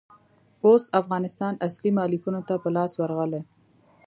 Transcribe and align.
اوس 0.65 0.83
افغانستان 1.01 1.53
اصلي 1.67 1.91
مالکينو 1.97 2.41
ته 2.47 2.53
په 2.63 2.69
لاس 2.75 2.91
ورغلئ. 3.01 3.41